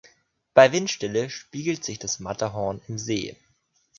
Bei 0.55 0.71
Windstille 0.71 1.29
spiegelt 1.29 1.83
sich 1.85 1.99
das 1.99 2.19
Matterhorn 2.19 2.81
im 2.87 2.97
See. 2.97 3.37